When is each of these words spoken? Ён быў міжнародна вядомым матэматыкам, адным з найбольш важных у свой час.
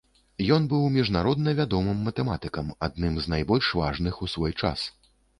Ён 0.53 0.63
быў 0.69 0.85
міжнародна 0.93 1.51
вядомым 1.59 1.99
матэматыкам, 2.07 2.71
адным 2.87 3.19
з 3.25 3.33
найбольш 3.35 3.69
важных 3.81 4.13
у 4.27 4.31
свой 4.33 4.55
час. 4.63 4.87